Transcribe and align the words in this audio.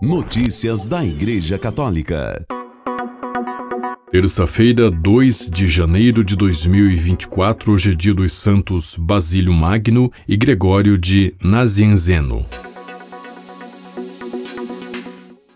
Notícias 0.00 0.86
da 0.86 1.04
Igreja 1.04 1.58
Católica. 1.58 2.46
Terça-feira, 4.12 4.92
2 4.92 5.50
de 5.50 5.66
janeiro 5.66 6.22
de 6.22 6.36
2024, 6.36 7.72
hoje 7.72 7.90
é 7.90 7.94
dia 7.96 8.14
dos 8.14 8.32
santos 8.32 8.94
Basílio 8.96 9.52
Magno 9.52 10.12
e 10.28 10.36
Gregório 10.36 10.96
de 10.96 11.34
Nazianzeno. 11.42 12.46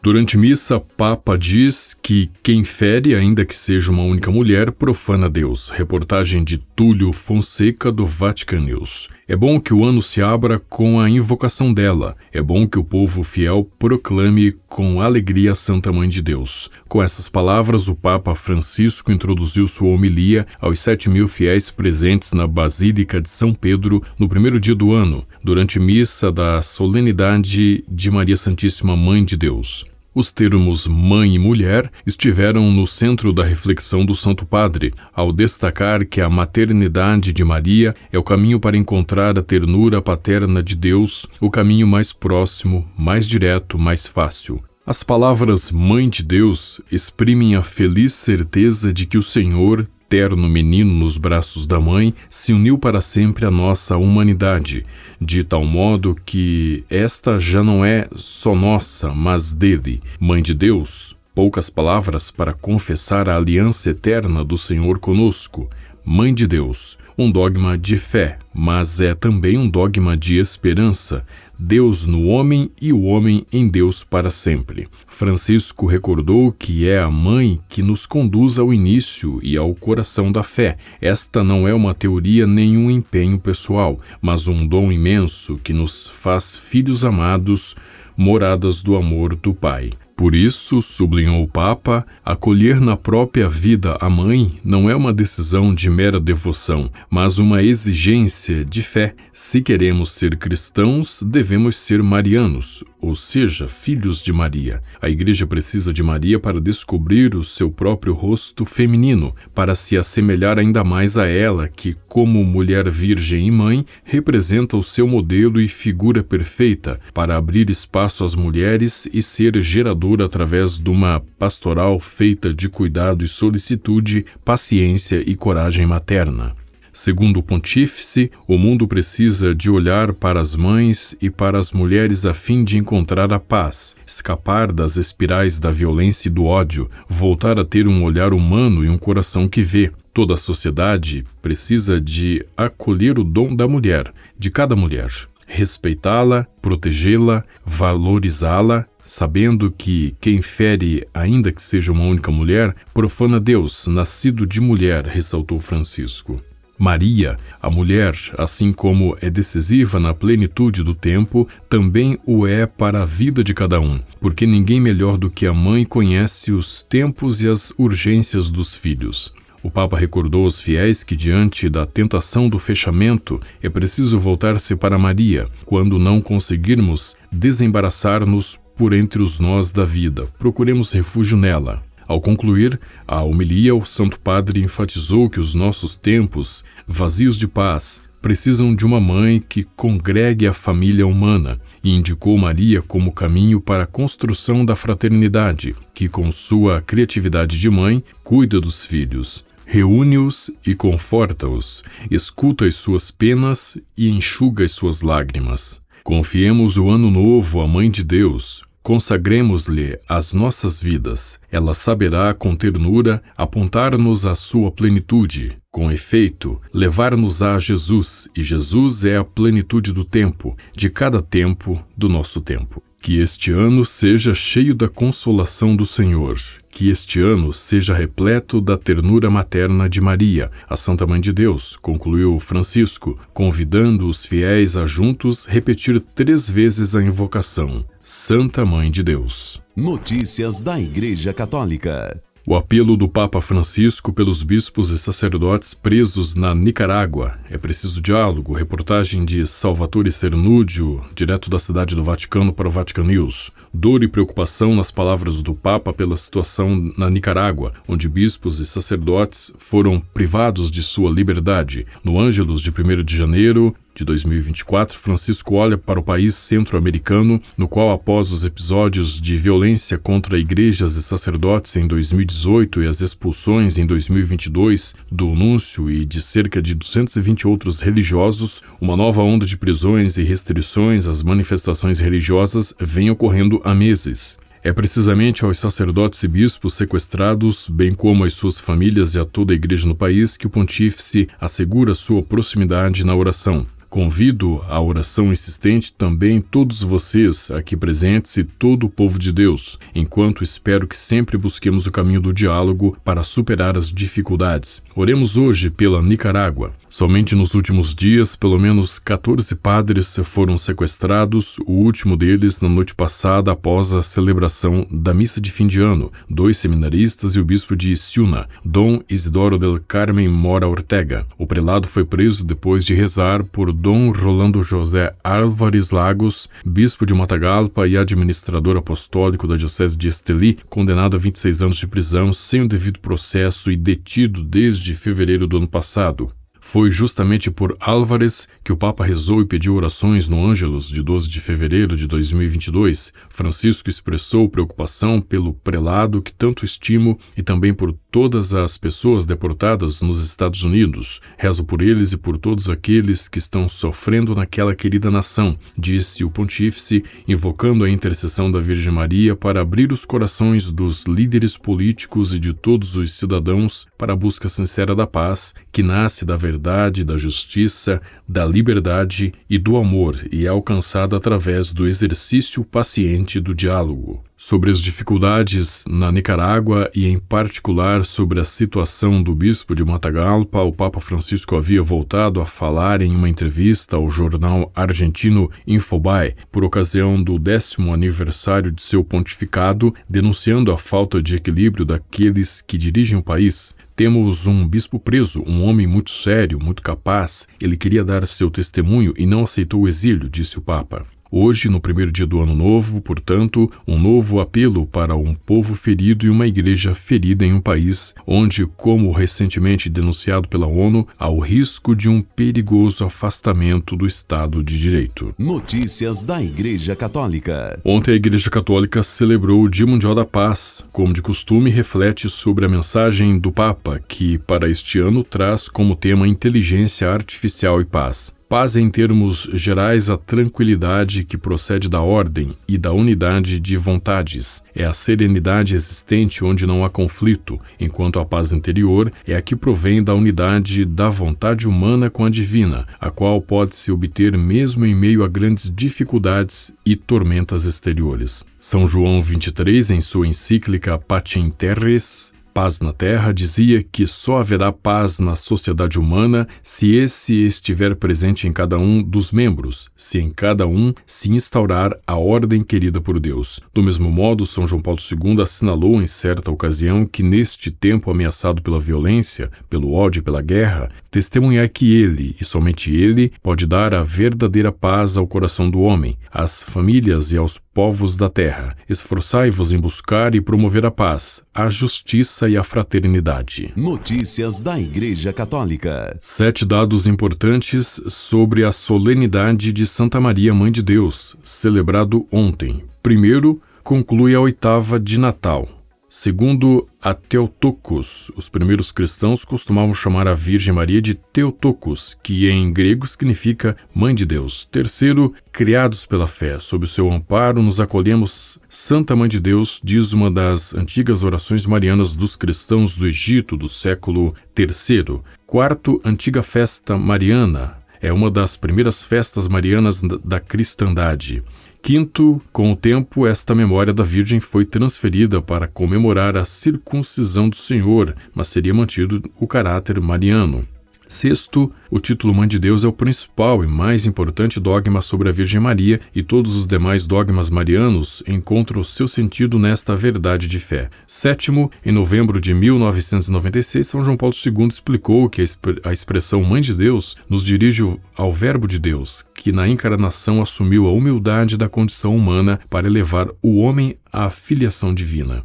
Durante 0.02 0.36
missa, 0.36 0.80
Papa 0.80 1.38
diz 1.38 1.96
que 2.02 2.28
quem 2.42 2.64
fere, 2.64 3.14
ainda 3.14 3.44
que 3.44 3.54
seja 3.54 3.92
uma 3.92 4.02
única 4.02 4.32
mulher, 4.32 4.72
profana 4.72 5.30
Deus. 5.30 5.68
Reportagem 5.68 6.42
de 6.42 6.58
Túlio 6.58 7.12
Fonseca 7.12 7.92
do 7.92 8.04
Vatican 8.04 8.62
News. 8.62 9.08
É 9.32 9.36
bom 9.36 9.58
que 9.58 9.72
o 9.72 9.82
ano 9.82 10.02
se 10.02 10.20
abra 10.20 10.58
com 10.58 11.00
a 11.00 11.08
invocação 11.08 11.72
dela. 11.72 12.14
É 12.30 12.42
bom 12.42 12.68
que 12.68 12.78
o 12.78 12.84
povo 12.84 13.22
fiel 13.22 13.66
proclame 13.78 14.52
com 14.68 15.00
alegria 15.00 15.52
a 15.52 15.54
Santa 15.54 15.90
Mãe 15.90 16.06
de 16.06 16.20
Deus. 16.20 16.70
Com 16.86 17.02
essas 17.02 17.30
palavras, 17.30 17.88
o 17.88 17.94
Papa 17.94 18.34
Francisco 18.34 19.10
introduziu 19.10 19.66
sua 19.66 19.88
homilia 19.88 20.46
aos 20.60 20.80
sete 20.80 21.08
mil 21.08 21.26
fiéis 21.26 21.70
presentes 21.70 22.34
na 22.34 22.46
Basílica 22.46 23.22
de 23.22 23.30
São 23.30 23.54
Pedro 23.54 24.02
no 24.18 24.28
primeiro 24.28 24.60
dia 24.60 24.74
do 24.74 24.92
ano, 24.92 25.24
durante 25.42 25.80
missa 25.80 26.30
da 26.30 26.60
solenidade 26.60 27.82
de 27.88 28.10
Maria 28.10 28.36
Santíssima 28.36 28.94
Mãe 28.94 29.24
de 29.24 29.38
Deus. 29.38 29.86
Os 30.14 30.30
termos 30.30 30.86
mãe 30.86 31.36
e 31.36 31.38
mulher 31.38 31.90
estiveram 32.06 32.70
no 32.70 32.86
centro 32.86 33.32
da 33.32 33.42
reflexão 33.42 34.04
do 34.04 34.14
Santo 34.14 34.44
Padre, 34.44 34.92
ao 35.10 35.32
destacar 35.32 36.04
que 36.04 36.20
a 36.20 36.28
maternidade 36.28 37.32
de 37.32 37.42
Maria 37.42 37.96
é 38.12 38.18
o 38.18 38.22
caminho 38.22 38.60
para 38.60 38.76
encontrar 38.76 39.38
a 39.38 39.42
ternura 39.42 40.02
paterna 40.02 40.62
de 40.62 40.76
Deus, 40.76 41.26
o 41.40 41.50
caminho 41.50 41.86
mais 41.86 42.12
próximo, 42.12 42.86
mais 42.94 43.26
direto, 43.26 43.78
mais 43.78 44.06
fácil. 44.06 44.62
As 44.84 45.02
palavras 45.02 45.70
Mãe 45.70 46.10
de 46.10 46.22
Deus 46.22 46.78
exprimem 46.90 47.56
a 47.56 47.62
feliz 47.62 48.12
certeza 48.12 48.92
de 48.92 49.06
que 49.06 49.16
o 49.16 49.22
Senhor 49.22 49.88
eterno 50.12 50.46
menino 50.46 50.92
nos 50.92 51.16
braços 51.16 51.66
da 51.66 51.80
mãe 51.80 52.12
se 52.28 52.52
uniu 52.52 52.76
para 52.76 53.00
sempre 53.00 53.46
à 53.46 53.50
nossa 53.50 53.96
humanidade, 53.96 54.84
de 55.18 55.42
tal 55.42 55.64
modo 55.64 56.14
que 56.26 56.84
esta 56.90 57.40
já 57.40 57.64
não 57.64 57.82
é 57.82 58.06
só 58.14 58.54
nossa, 58.54 59.10
mas 59.14 59.54
dele, 59.54 60.02
Mãe 60.20 60.42
de 60.42 60.52
Deus. 60.52 61.16
Poucas 61.34 61.70
palavras 61.70 62.30
para 62.30 62.52
confessar 62.52 63.26
a 63.26 63.38
aliança 63.38 63.88
eterna 63.88 64.44
do 64.44 64.58
Senhor 64.58 64.98
conosco. 64.98 65.70
Mãe 66.04 66.34
de 66.34 66.46
Deus, 66.46 66.98
um 67.16 67.30
dogma 67.30 67.78
de 67.78 67.96
fé, 67.96 68.38
mas 68.52 69.00
é 69.00 69.14
também 69.14 69.56
um 69.56 69.66
dogma 69.66 70.14
de 70.14 70.36
esperança. 70.36 71.24
Deus 71.64 72.06
no 72.06 72.26
homem 72.26 72.72
e 72.80 72.92
o 72.92 73.02
homem 73.02 73.46
em 73.52 73.68
Deus 73.68 74.02
para 74.02 74.30
sempre. 74.30 74.88
Francisco 75.06 75.86
recordou 75.86 76.50
que 76.50 76.88
é 76.88 76.98
a 76.98 77.08
mãe 77.08 77.60
que 77.68 77.80
nos 77.80 78.04
conduz 78.04 78.58
ao 78.58 78.74
início 78.74 79.38
e 79.44 79.56
ao 79.56 79.72
coração 79.72 80.32
da 80.32 80.42
fé. 80.42 80.76
Esta 81.00 81.44
não 81.44 81.68
é 81.68 81.72
uma 81.72 81.94
teoria 81.94 82.48
nem 82.48 82.76
um 82.76 82.90
empenho 82.90 83.38
pessoal, 83.38 84.00
mas 84.20 84.48
um 84.48 84.66
dom 84.66 84.90
imenso 84.90 85.56
que 85.62 85.72
nos 85.72 86.08
faz 86.08 86.58
filhos 86.58 87.04
amados, 87.04 87.76
moradas 88.16 88.82
do 88.82 88.96
amor 88.96 89.36
do 89.36 89.54
Pai. 89.54 89.90
Por 90.22 90.36
isso, 90.36 90.80
sublinhou 90.80 91.42
o 91.42 91.48
Papa, 91.48 92.06
acolher 92.24 92.80
na 92.80 92.96
própria 92.96 93.48
vida 93.48 93.98
a 94.00 94.08
mãe 94.08 94.60
não 94.64 94.88
é 94.88 94.94
uma 94.94 95.12
decisão 95.12 95.74
de 95.74 95.90
mera 95.90 96.20
devoção, 96.20 96.88
mas 97.10 97.40
uma 97.40 97.60
exigência 97.60 98.64
de 98.64 98.82
fé. 98.84 99.16
Se 99.32 99.60
queremos 99.60 100.12
ser 100.12 100.36
cristãos, 100.36 101.24
devemos 101.26 101.74
ser 101.74 102.04
marianos, 102.04 102.84
ou 103.00 103.16
seja, 103.16 103.66
filhos 103.66 104.22
de 104.22 104.32
Maria. 104.32 104.80
A 105.00 105.10
Igreja 105.10 105.44
precisa 105.44 105.92
de 105.92 106.04
Maria 106.04 106.38
para 106.38 106.60
descobrir 106.60 107.34
o 107.34 107.42
seu 107.42 107.68
próprio 107.68 108.14
rosto 108.14 108.64
feminino, 108.64 109.34
para 109.52 109.74
se 109.74 109.96
assemelhar 109.96 110.56
ainda 110.56 110.84
mais 110.84 111.18
a 111.18 111.26
ela, 111.26 111.66
que, 111.66 111.96
como 112.06 112.44
mulher 112.44 112.88
virgem 112.88 113.48
e 113.48 113.50
mãe, 113.50 113.84
representa 114.04 114.76
o 114.76 114.82
seu 114.84 115.08
modelo 115.08 115.60
e 115.60 115.66
figura 115.66 116.22
perfeita, 116.22 117.00
para 117.12 117.36
abrir 117.36 117.68
espaço 117.70 118.24
às 118.24 118.36
mulheres 118.36 119.08
e 119.12 119.20
ser 119.20 119.60
gerador 119.62 120.11
através 120.20 120.78
de 120.78 120.90
uma 120.90 121.22
pastoral 121.38 122.00
feita 122.00 122.52
de 122.52 122.68
cuidado 122.68 123.24
e 123.24 123.28
solicitude, 123.28 124.26
paciência 124.44 125.22
e 125.24 125.36
coragem 125.36 125.86
materna. 125.86 126.56
Segundo 126.92 127.38
o 127.38 127.42
pontífice, 127.42 128.30
o 128.46 128.58
mundo 128.58 128.86
precisa 128.86 129.54
de 129.54 129.70
olhar 129.70 130.12
para 130.12 130.38
as 130.38 130.54
mães 130.54 131.16
e 131.22 131.30
para 131.30 131.58
as 131.58 131.72
mulheres 131.72 132.26
a 132.26 132.34
fim 132.34 132.62
de 132.62 132.76
encontrar 132.76 133.32
a 133.32 133.40
paz, 133.40 133.96
escapar 134.06 134.70
das 134.70 134.98
espirais 134.98 135.58
da 135.58 135.70
violência 135.70 136.28
e 136.28 136.30
do 136.30 136.44
ódio, 136.44 136.90
voltar 137.08 137.58
a 137.58 137.64
ter 137.64 137.88
um 137.88 138.04
olhar 138.04 138.34
humano 138.34 138.84
e 138.84 138.90
um 138.90 138.98
coração 138.98 139.48
que 139.48 139.62
vê. 139.62 139.90
Toda 140.12 140.34
a 140.34 140.36
sociedade 140.36 141.24
precisa 141.40 141.98
de 141.98 142.44
acolher 142.54 143.18
o 143.18 143.24
dom 143.24 143.56
da 143.56 143.66
mulher, 143.66 144.12
de 144.38 144.50
cada 144.50 144.76
mulher, 144.76 145.10
respeitá-la, 145.52 146.46
protegê-la, 146.60 147.44
valorizá-la 147.64 148.86
sabendo 149.04 149.70
que 149.70 150.14
quem 150.20 150.40
fere, 150.40 151.06
ainda 151.12 151.52
que 151.52 151.60
seja 151.60 151.92
uma 151.92 152.04
única 152.04 152.30
mulher, 152.30 152.74
profana 152.94 153.40
Deus, 153.40 153.86
nascido 153.86 154.46
de 154.46 154.60
mulher, 154.60 155.04
ressaltou 155.04 155.58
Francisco. 155.58 156.40
Maria, 156.78 157.36
a 157.60 157.70
mulher, 157.70 158.14
assim 158.36 158.72
como 158.72 159.16
é 159.20 159.30
decisiva 159.30 160.00
na 160.00 160.14
plenitude 160.14 160.82
do 160.82 160.94
tempo, 160.94 161.46
também 161.68 162.18
o 162.26 162.46
é 162.46 162.66
para 162.66 163.02
a 163.02 163.04
vida 163.04 163.44
de 163.44 163.54
cada 163.54 163.78
um, 163.78 164.00
porque 164.20 164.46
ninguém 164.46 164.80
melhor 164.80 165.16
do 165.16 165.30
que 165.30 165.46
a 165.46 165.54
mãe 165.54 165.84
conhece 165.84 166.50
os 166.50 166.82
tempos 166.82 167.42
e 167.42 167.48
as 167.48 167.72
urgências 167.78 168.50
dos 168.50 168.74
filhos. 168.74 169.32
O 169.62 169.70
Papa 169.70 169.96
recordou 169.96 170.44
aos 170.44 170.60
fiéis 170.60 171.04
que, 171.04 171.14
diante 171.14 171.68
da 171.68 171.86
tentação 171.86 172.48
do 172.48 172.58
fechamento, 172.58 173.40
é 173.62 173.68
preciso 173.68 174.18
voltar-se 174.18 174.74
para 174.74 174.98
Maria, 174.98 175.48
quando 175.64 176.00
não 176.00 176.20
conseguirmos 176.20 177.16
desembaraçar-nos 177.30 178.58
por 178.74 178.92
entre 178.92 179.22
os 179.22 179.38
nós 179.38 179.70
da 179.72 179.84
vida. 179.84 180.28
Procuremos 180.36 180.90
refúgio 180.90 181.36
nela. 181.36 181.80
Ao 182.08 182.20
concluir 182.20 182.80
a 183.06 183.22
homilia, 183.22 183.72
o 183.72 183.84
Santo 183.84 184.18
Padre 184.18 184.60
enfatizou 184.60 185.30
que 185.30 185.38
os 185.38 185.54
nossos 185.54 185.96
tempos, 185.96 186.64
vazios 186.84 187.38
de 187.38 187.46
paz, 187.46 188.02
precisam 188.20 188.74
de 188.74 188.84
uma 188.84 189.00
mãe 189.00 189.42
que 189.48 189.62
congregue 189.76 190.46
a 190.46 190.52
família 190.52 191.06
humana 191.06 191.60
e 191.82 191.94
indicou 191.94 192.36
Maria 192.36 192.82
como 192.82 193.12
caminho 193.12 193.60
para 193.60 193.84
a 193.84 193.86
construção 193.86 194.64
da 194.64 194.74
fraternidade, 194.74 195.74
que, 195.94 196.08
com 196.08 196.30
sua 196.32 196.80
criatividade 196.80 197.58
de 197.60 197.70
mãe, 197.70 198.02
cuida 198.22 198.60
dos 198.60 198.84
filhos. 198.84 199.44
Reúne-os 199.74 200.50
e 200.66 200.74
conforta-os, 200.74 201.82
escuta 202.10 202.66
as 202.66 202.74
suas 202.74 203.10
penas 203.10 203.78
e 203.96 204.10
enxuga 204.10 204.66
as 204.66 204.72
suas 204.72 205.00
lágrimas. 205.00 205.80
Confiemos 206.04 206.76
o 206.76 206.90
ano 206.90 207.10
novo 207.10 207.62
à 207.62 207.66
Mãe 207.66 207.90
de 207.90 208.04
Deus, 208.04 208.62
consagremos-lhe 208.82 209.98
as 210.06 210.34
nossas 210.34 210.78
vidas. 210.78 211.40
Ela 211.50 211.72
saberá, 211.72 212.34
com 212.34 212.54
ternura, 212.54 213.22
apontar-nos 213.34 214.26
à 214.26 214.34
sua 214.34 214.70
plenitude, 214.70 215.56
com 215.70 215.90
efeito, 215.90 216.60
levar-nos 216.70 217.42
a 217.42 217.58
Jesus, 217.58 218.28
e 218.36 218.42
Jesus 218.42 219.06
é 219.06 219.16
a 219.16 219.24
plenitude 219.24 219.90
do 219.94 220.04
tempo, 220.04 220.54
de 220.76 220.90
cada 220.90 221.22
tempo 221.22 221.82
do 221.96 222.10
nosso 222.10 222.42
tempo. 222.42 222.82
Que 223.02 223.18
este 223.18 223.50
ano 223.50 223.84
seja 223.84 224.32
cheio 224.32 224.76
da 224.76 224.88
consolação 224.88 225.74
do 225.74 225.84
Senhor. 225.84 226.38
Que 226.70 226.88
este 226.88 227.20
ano 227.20 227.52
seja 227.52 227.92
repleto 227.92 228.60
da 228.60 228.78
ternura 228.78 229.28
materna 229.28 229.88
de 229.88 230.00
Maria, 230.00 230.52
a 230.70 230.76
Santa 230.76 231.04
Mãe 231.04 231.20
de 231.20 231.32
Deus, 231.32 231.74
concluiu 231.74 232.38
Francisco, 232.38 233.18
convidando 233.34 234.06
os 234.06 234.24
fiéis 234.24 234.76
a 234.76 234.86
juntos 234.86 235.46
repetir 235.46 236.00
três 236.14 236.48
vezes 236.48 236.94
a 236.94 237.02
invocação: 237.02 237.84
Santa 238.04 238.64
Mãe 238.64 238.88
de 238.88 239.02
Deus. 239.02 239.60
Notícias 239.74 240.60
da 240.60 240.78
Igreja 240.78 241.32
Católica. 241.32 242.22
O 242.44 242.56
apelo 242.56 242.96
do 242.96 243.06
Papa 243.06 243.40
Francisco 243.40 244.12
pelos 244.12 244.42
bispos 244.42 244.90
e 244.90 244.98
sacerdotes 244.98 245.74
presos 245.74 246.34
na 246.34 246.52
Nicarágua. 246.52 247.38
É 247.48 247.56
preciso 247.56 248.02
diálogo. 248.02 248.54
Reportagem 248.54 249.24
de 249.24 249.46
Salvatore 249.46 250.10
Cernúdio, 250.10 251.04
direto 251.14 251.48
da 251.48 251.60
cidade 251.60 251.94
do 251.94 252.02
Vaticano 252.02 252.52
para 252.52 252.66
o 252.66 252.70
Vatican 252.70 253.04
News. 253.04 253.52
Dor 253.74 254.02
e 254.02 254.08
preocupação 254.08 254.74
nas 254.74 254.90
palavras 254.90 255.42
do 255.42 255.54
Papa 255.54 255.92
pela 255.92 256.16
situação 256.16 256.92
na 256.96 257.08
Nicarágua, 257.08 257.72
onde 257.88 258.08
bispos 258.08 258.60
e 258.60 258.66
sacerdotes 258.66 259.52
foram 259.56 259.98
privados 260.12 260.70
de 260.70 260.82
sua 260.82 261.10
liberdade. 261.10 261.86
No 262.04 262.20
Ângelos 262.20 262.60
de 262.60 262.70
1 262.70 263.02
de 263.02 263.16
janeiro, 263.16 263.74
de 263.94 264.04
2024, 264.04 264.98
Francisco 264.98 265.54
olha 265.54 265.76
para 265.76 266.00
o 266.00 266.02
país 266.02 266.34
centro-americano, 266.34 267.40
no 267.56 267.68
qual, 267.68 267.90
após 267.90 268.32
os 268.32 268.44
episódios 268.44 269.20
de 269.20 269.36
violência 269.36 269.98
contra 269.98 270.38
igrejas 270.38 270.96
e 270.96 271.02
sacerdotes 271.02 271.76
em 271.76 271.86
2018 271.86 272.82
e 272.82 272.86
as 272.86 273.02
expulsões 273.02 273.76
em 273.76 273.86
2022 273.86 274.94
do 275.10 275.26
Núncio 275.34 275.90
e 275.90 276.06
de 276.06 276.22
cerca 276.22 276.62
de 276.62 276.74
220 276.74 277.46
outros 277.46 277.80
religiosos, 277.80 278.62
uma 278.80 278.96
nova 278.96 279.22
onda 279.22 279.44
de 279.44 279.58
prisões 279.58 280.16
e 280.16 280.22
restrições 280.22 281.06
às 281.06 281.22
manifestações 281.22 282.00
religiosas 282.00 282.74
vem 282.80 283.10
ocorrendo 283.10 283.60
há 283.64 283.74
meses. 283.74 284.38
É 284.64 284.72
precisamente 284.72 285.44
aos 285.44 285.58
sacerdotes 285.58 286.22
e 286.22 286.28
bispos 286.28 286.74
sequestrados, 286.74 287.68
bem 287.68 287.92
como 287.94 288.24
às 288.24 288.34
suas 288.34 288.60
famílias 288.60 289.16
e 289.16 289.18
a 289.18 289.24
toda 289.24 289.52
a 289.52 289.56
igreja 289.56 289.88
no 289.88 289.94
país, 289.94 290.36
que 290.36 290.46
o 290.46 290.50
pontífice 290.50 291.28
assegura 291.40 291.94
sua 291.94 292.22
proximidade 292.22 293.04
na 293.04 293.14
oração. 293.14 293.66
Convido 293.92 294.64
à 294.68 294.80
oração 294.80 295.30
insistente 295.30 295.92
também 295.92 296.40
todos 296.40 296.82
vocês 296.82 297.50
aqui 297.50 297.76
presentes 297.76 298.36
e 298.38 298.44
todo 298.44 298.84
o 298.84 298.88
povo 298.88 299.18
de 299.18 299.30
Deus, 299.30 299.78
enquanto 299.94 300.42
espero 300.42 300.86
que 300.86 300.96
sempre 300.96 301.36
busquemos 301.36 301.86
o 301.86 301.92
caminho 301.92 302.20
do 302.20 302.32
diálogo 302.32 302.96
para 303.04 303.22
superar 303.22 303.76
as 303.76 303.92
dificuldades. 303.92 304.82
Oremos 304.96 305.36
hoje 305.36 305.68
pela 305.68 306.00
Nicarágua. 306.00 306.72
Somente 306.92 307.34
nos 307.34 307.54
últimos 307.54 307.94
dias, 307.94 308.36
pelo 308.36 308.58
menos 308.58 308.98
14 308.98 309.56
padres 309.56 310.14
foram 310.24 310.58
sequestrados, 310.58 311.56
o 311.60 311.72
último 311.72 312.18
deles 312.18 312.60
na 312.60 312.68
noite 312.68 312.94
passada 312.94 313.50
após 313.50 313.94
a 313.94 314.02
celebração 314.02 314.86
da 314.90 315.14
missa 315.14 315.40
de 315.40 315.50
fim 315.50 315.66
de 315.66 315.80
ano, 315.80 316.12
dois 316.28 316.58
seminaristas 316.58 317.34
e 317.34 317.40
o 317.40 317.44
bispo 317.46 317.74
de 317.74 317.96
Ciuna, 317.96 318.46
Dom 318.62 319.00
Isidoro 319.08 319.56
del 319.56 319.80
Carmen 319.80 320.28
Mora 320.28 320.68
Ortega. 320.68 321.26
O 321.38 321.46
prelado 321.46 321.88
foi 321.88 322.04
preso 322.04 322.44
depois 322.44 322.84
de 322.84 322.94
rezar 322.94 323.42
por 323.42 323.72
Dom 323.72 324.10
Rolando 324.10 324.62
José 324.62 325.14
Álvares 325.24 325.92
Lagos, 325.92 326.50
bispo 326.62 327.06
de 327.06 327.14
Matagalpa 327.14 327.88
e 327.88 327.96
administrador 327.96 328.76
apostólico 328.76 329.46
da 329.46 329.56
diocese 329.56 329.96
de 329.96 330.08
Esteli, 330.08 330.58
condenado 330.68 331.16
a 331.16 331.18
26 331.18 331.62
anos 331.62 331.78
de 331.78 331.86
prisão 331.86 332.34
sem 332.34 332.60
o 332.60 332.68
devido 332.68 333.00
processo 333.00 333.70
e 333.70 333.76
detido 333.76 334.44
desde 334.44 334.94
fevereiro 334.94 335.46
do 335.46 335.56
ano 335.56 335.66
passado. 335.66 336.30
Foi 336.64 336.92
justamente 336.92 337.50
por 337.50 337.76
Álvares 337.80 338.48
que 338.64 338.72
o 338.72 338.76
Papa 338.76 339.04
rezou 339.04 339.42
e 339.42 339.44
pediu 339.44 339.74
orações 339.74 340.28
no 340.28 340.46
Ângelus 340.46 340.88
de 340.88 341.02
12 341.02 341.28
de 341.28 341.40
fevereiro 341.40 341.96
de 341.96 342.06
2022. 342.06 343.12
Francisco 343.28 343.90
expressou 343.90 344.48
preocupação 344.48 345.20
pelo 345.20 345.52
prelado 345.52 346.22
que 346.22 346.32
tanto 346.32 346.64
estimo 346.64 347.18
e 347.36 347.42
também 347.42 347.74
por 347.74 347.92
todas 348.12 348.54
as 348.54 348.78
pessoas 348.78 349.26
deportadas 349.26 350.00
nos 350.00 350.24
Estados 350.24 350.62
Unidos. 350.62 351.20
Rezo 351.36 351.64
por 351.64 351.82
eles 351.82 352.12
e 352.12 352.16
por 352.16 352.38
todos 352.38 352.70
aqueles 352.70 353.28
que 353.28 353.38
estão 353.38 353.68
sofrendo 353.68 354.34
naquela 354.34 354.74
querida 354.74 355.10
nação, 355.10 355.58
disse 355.76 356.24
o 356.24 356.30
pontífice, 356.30 357.02
invocando 357.26 357.84
a 357.84 357.90
intercessão 357.90 358.50
da 358.50 358.60
Virgem 358.60 358.92
Maria 358.92 359.34
para 359.34 359.60
abrir 359.60 359.92
os 359.92 360.04
corações 360.04 360.70
dos 360.70 361.06
líderes 361.06 361.58
políticos 361.58 362.32
e 362.32 362.38
de 362.38 362.54
todos 362.54 362.96
os 362.96 363.12
cidadãos 363.14 363.86
para 363.98 364.12
a 364.12 364.16
busca 364.16 364.48
sincera 364.48 364.94
da 364.94 365.06
paz, 365.06 365.54
que 365.72 365.82
nasce 365.82 366.24
da 366.24 366.36
verdade 366.36 366.51
verdade, 366.52 367.02
da 367.02 367.16
justiça, 367.16 368.00
da 368.28 368.44
liberdade 368.44 369.32
e 369.48 369.58
do 369.58 369.76
amor 369.76 370.16
e 370.30 370.44
é 370.44 370.48
alcançada 370.48 371.16
através 371.16 371.72
do 371.72 371.86
exercício 371.86 372.62
paciente 372.62 373.40
do 373.40 373.54
diálogo. 373.54 374.22
Sobre 374.44 374.72
as 374.72 374.80
dificuldades 374.80 375.84
na 375.88 376.10
Nicarágua 376.10 376.90
e, 376.92 377.06
em 377.06 377.16
particular, 377.16 378.04
sobre 378.04 378.40
a 378.40 378.44
situação 378.44 379.22
do 379.22 379.36
bispo 379.36 379.72
de 379.72 379.84
Matagalpa, 379.84 380.60
o 380.62 380.72
Papa 380.72 380.98
Francisco 380.98 381.54
havia 381.54 381.80
voltado 381.80 382.40
a 382.40 382.44
falar 382.44 383.02
em 383.02 383.14
uma 383.14 383.28
entrevista 383.28 383.94
ao 383.94 384.10
jornal 384.10 384.72
argentino 384.74 385.48
Infobae 385.64 386.34
por 386.50 386.64
ocasião 386.64 387.22
do 387.22 387.38
décimo 387.38 387.94
aniversário 387.94 388.72
de 388.72 388.82
seu 388.82 389.04
pontificado, 389.04 389.94
denunciando 390.08 390.72
a 390.72 390.76
falta 390.76 391.22
de 391.22 391.36
equilíbrio 391.36 391.84
daqueles 391.84 392.60
que 392.60 392.76
dirigem 392.76 393.16
o 393.16 393.22
país. 393.22 393.76
Temos 393.94 394.48
um 394.48 394.66
bispo 394.66 394.98
preso, 394.98 395.44
um 395.46 395.62
homem 395.62 395.86
muito 395.86 396.10
sério, 396.10 396.58
muito 396.60 396.82
capaz. 396.82 397.46
Ele 397.60 397.76
queria 397.76 398.02
dar 398.02 398.26
seu 398.26 398.50
testemunho 398.50 399.14
e 399.16 399.24
não 399.24 399.44
aceitou 399.44 399.82
o 399.82 399.88
exílio, 399.88 400.28
disse 400.28 400.58
o 400.58 400.60
Papa. 400.60 401.06
Hoje, 401.34 401.70
no 401.70 401.80
primeiro 401.80 402.12
dia 402.12 402.26
do 402.26 402.42
ano 402.42 402.54
novo, 402.54 403.00
portanto, 403.00 403.72
um 403.88 403.98
novo 403.98 404.38
apelo 404.38 404.86
para 404.86 405.16
um 405.16 405.34
povo 405.34 405.74
ferido 405.74 406.26
e 406.26 406.28
uma 406.28 406.46
igreja 406.46 406.94
ferida 406.94 407.42
em 407.42 407.54
um 407.54 407.60
país 407.60 408.14
onde, 408.26 408.66
como 408.66 409.10
recentemente 409.12 409.88
denunciado 409.88 410.46
pela 410.46 410.66
ONU, 410.66 411.08
há 411.18 411.30
o 411.30 411.40
risco 411.40 411.96
de 411.96 412.06
um 412.06 412.20
perigoso 412.20 413.02
afastamento 413.02 413.96
do 413.96 414.06
Estado 414.06 414.62
de 414.62 414.78
Direito. 414.78 415.34
Notícias 415.38 416.22
da 416.22 416.42
Igreja 416.42 416.94
Católica. 416.94 417.80
Ontem 417.82 418.12
a 418.12 418.16
Igreja 418.16 418.50
Católica 418.50 419.02
celebrou 419.02 419.62
o 419.62 419.70
Dia 419.70 419.86
Mundial 419.86 420.14
da 420.14 420.26
Paz. 420.26 420.84
Como 420.92 421.14
de 421.14 421.22
costume, 421.22 421.70
reflete 421.70 422.28
sobre 422.28 422.66
a 422.66 422.68
mensagem 422.68 423.38
do 423.38 423.50
Papa, 423.50 423.98
que 424.06 424.36
para 424.36 424.68
este 424.68 424.98
ano 424.98 425.24
traz 425.24 425.66
como 425.66 425.96
tema 425.96 426.28
inteligência 426.28 427.10
artificial 427.10 427.80
e 427.80 427.86
paz. 427.86 428.34
Paz 428.52 428.76
em 428.76 428.90
termos 428.90 429.48
gerais 429.54 430.10
a 430.10 430.18
tranquilidade 430.18 431.24
que 431.24 431.38
procede 431.38 431.88
da 431.88 432.02
ordem 432.02 432.52
e 432.68 432.76
da 432.76 432.92
unidade 432.92 433.58
de 433.58 433.78
vontades. 433.78 434.62
É 434.74 434.84
a 434.84 434.92
serenidade 434.92 435.74
existente 435.74 436.44
onde 436.44 436.66
não 436.66 436.84
há 436.84 436.90
conflito, 436.90 437.58
enquanto 437.80 438.20
a 438.20 438.26
paz 438.26 438.52
interior 438.52 439.10
é 439.26 439.34
a 439.34 439.40
que 439.40 439.56
provém 439.56 440.04
da 440.04 440.14
unidade 440.14 440.84
da 440.84 441.08
vontade 441.08 441.66
humana 441.66 442.10
com 442.10 442.26
a 442.26 442.28
divina, 442.28 442.86
a 443.00 443.10
qual 443.10 443.40
pode-se 443.40 443.90
obter 443.90 444.36
mesmo 444.36 444.84
em 444.84 444.94
meio 444.94 445.24
a 445.24 445.28
grandes 445.28 445.72
dificuldades 445.74 446.74
e 446.84 446.94
tormentas 446.94 447.64
exteriores. 447.64 448.44
São 448.58 448.86
João 448.86 449.22
23, 449.22 449.92
em 449.92 450.00
sua 450.02 450.26
encíclica 450.26 450.98
Pacem 450.98 451.48
Terres, 451.48 452.34
Paz 452.52 452.80
na 452.80 452.92
Terra 452.92 453.32
dizia 453.32 453.82
que 453.82 454.06
só 454.06 454.38
haverá 454.38 454.70
paz 454.70 455.18
na 455.18 455.34
sociedade 455.34 455.98
humana 455.98 456.46
se 456.62 456.94
esse 456.94 457.34
estiver 457.46 457.96
presente 457.96 458.46
em 458.46 458.52
cada 458.52 458.78
um 458.78 459.02
dos 459.02 459.32
membros, 459.32 459.90
se 459.96 460.18
em 460.18 460.28
cada 460.28 460.66
um 460.66 460.92
se 461.06 461.32
instaurar 461.32 461.96
a 462.06 462.16
ordem 462.16 462.62
querida 462.62 463.00
por 463.00 463.18
Deus. 463.18 463.58
Do 463.72 463.82
mesmo 463.82 464.10
modo, 464.10 464.44
São 464.44 464.66
João 464.66 464.82
Paulo 464.82 465.00
II 465.00 465.40
assinalou 465.40 466.02
em 466.02 466.06
certa 466.06 466.50
ocasião 466.50 467.06
que 467.06 467.22
neste 467.22 467.70
tempo 467.70 468.10
ameaçado 468.10 468.60
pela 468.60 468.78
violência, 468.78 469.50
pelo 469.70 469.94
ódio 469.94 470.20
e 470.20 470.22
pela 470.22 470.42
guerra, 470.42 470.90
testemunhar 471.10 471.68
que 471.70 471.94
ele, 471.94 472.36
e 472.40 472.44
somente 472.44 472.94
ele, 472.94 473.32
pode 473.42 473.66
dar 473.66 473.94
a 473.94 474.02
verdadeira 474.02 474.70
paz 474.70 475.16
ao 475.16 475.26
coração 475.26 475.70
do 475.70 475.80
homem, 475.80 476.18
às 476.30 476.62
famílias 476.62 477.32
e 477.32 477.38
aos 477.38 477.58
povos 477.72 478.16
da 478.16 478.28
terra. 478.28 478.76
Esforçai-vos 478.88 479.72
em 479.72 479.78
buscar 479.78 480.34
e 480.34 480.40
promover 480.40 480.84
a 480.84 480.90
paz, 480.90 481.44
a 481.54 481.70
justiça 481.70 482.41
e 482.48 482.56
a 482.56 482.64
fraternidade. 482.64 483.72
Notícias 483.76 484.60
da 484.60 484.78
Igreja 484.78 485.32
Católica. 485.32 486.16
Sete 486.20 486.64
dados 486.64 487.06
importantes 487.06 488.00
sobre 488.08 488.64
a 488.64 488.72
solenidade 488.72 489.72
de 489.72 489.86
Santa 489.86 490.20
Maria, 490.20 490.54
Mãe 490.54 490.70
de 490.70 490.82
Deus, 490.82 491.36
celebrado 491.42 492.26
ontem. 492.30 492.84
Primeiro, 493.02 493.60
conclui 493.82 494.34
a 494.34 494.40
oitava 494.40 494.98
de 494.98 495.18
Natal. 495.18 495.68
Segundo 496.14 496.86
a 497.00 497.14
Teotokos, 497.14 498.30
os 498.36 498.46
primeiros 498.46 498.92
cristãos 498.92 499.46
costumavam 499.46 499.94
chamar 499.94 500.28
a 500.28 500.34
Virgem 500.34 500.74
Maria 500.74 501.00
de 501.00 501.14
Teotokos, 501.14 502.18
que 502.22 502.50
em 502.50 502.70
grego 502.70 503.06
significa 503.06 503.78
Mãe 503.94 504.14
de 504.14 504.26
Deus. 504.26 504.66
Terceiro, 504.70 505.32
criados 505.50 506.04
pela 506.04 506.26
fé, 506.26 506.60
sob 506.60 506.84
o 506.84 506.86
seu 506.86 507.10
amparo 507.10 507.62
nos 507.62 507.80
acolhemos. 507.80 508.58
Santa 508.68 509.16
Mãe 509.16 509.26
de 509.26 509.40
Deus, 509.40 509.80
diz 509.82 510.12
uma 510.12 510.30
das 510.30 510.74
antigas 510.74 511.24
orações 511.24 511.64
marianas 511.64 512.14
dos 512.14 512.36
cristãos 512.36 512.94
do 512.94 513.06
Egito 513.06 513.56
do 513.56 513.66
século 513.66 514.34
III. 514.54 515.22
Quarto, 515.46 515.98
antiga 516.04 516.42
festa 516.42 516.94
mariana, 516.98 517.78
é 518.02 518.12
uma 518.12 518.30
das 518.30 518.54
primeiras 518.54 519.02
festas 519.06 519.48
marianas 519.48 520.02
da 520.02 520.38
cristandade. 520.38 521.42
Quinto, 521.82 522.40
com 522.52 522.70
o 522.70 522.76
tempo, 522.76 523.26
esta 523.26 523.56
memória 523.56 523.92
da 523.92 524.04
Virgem 524.04 524.38
foi 524.38 524.64
transferida 524.64 525.42
para 525.42 525.66
comemorar 525.66 526.36
a 526.36 526.44
circuncisão 526.44 527.48
do 527.48 527.56
Senhor, 527.56 528.14
mas 528.32 528.46
seria 528.46 528.72
mantido 528.72 529.20
o 529.40 529.48
caráter 529.48 530.00
mariano. 530.00 530.64
Sexto, 531.12 531.70
o 531.90 532.00
título 532.00 532.34
Mãe 532.34 532.48
de 532.48 532.58
Deus 532.58 532.84
é 532.84 532.88
o 532.88 532.92
principal 532.92 533.62
e 533.62 533.66
mais 533.66 534.06
importante 534.06 534.58
dogma 534.58 535.02
sobre 535.02 535.28
a 535.28 535.32
Virgem 535.32 535.60
Maria, 535.60 536.00
e 536.14 536.22
todos 536.22 536.56
os 536.56 536.66
demais 536.66 537.06
dogmas 537.06 537.50
marianos 537.50 538.22
encontram 538.26 538.82
seu 538.82 539.06
sentido 539.06 539.58
nesta 539.58 539.94
verdade 539.94 540.48
de 540.48 540.58
fé. 540.58 540.88
Sétimo, 541.06 541.70
em 541.84 541.92
novembro 541.92 542.40
de 542.40 542.54
1996, 542.54 543.86
São 543.86 544.02
João 544.02 544.16
Paulo 544.16 544.34
II 544.34 544.66
explicou 544.66 545.28
que 545.28 545.44
a 545.84 545.92
expressão 545.92 546.42
Mãe 546.42 546.62
de 546.62 546.72
Deus 546.72 547.14
nos 547.28 547.44
dirige 547.44 547.84
ao 548.16 548.32
Verbo 548.32 548.66
de 548.66 548.78
Deus, 548.78 549.22
que 549.34 549.52
na 549.52 549.68
encarnação 549.68 550.40
assumiu 550.40 550.86
a 550.86 550.92
humildade 550.92 551.58
da 551.58 551.68
condição 551.68 552.16
humana 552.16 552.58
para 552.70 552.86
elevar 552.86 553.28
o 553.42 553.58
homem 553.58 553.98
à 554.10 554.30
filiação 554.30 554.94
divina. 554.94 555.44